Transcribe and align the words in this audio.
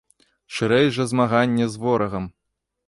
Шырэй 0.59 0.87
жа 0.97 1.07
змаганне 1.11 1.65
з 1.77 1.87
ворагам! 1.87 2.25